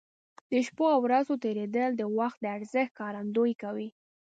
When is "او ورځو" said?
0.95-1.33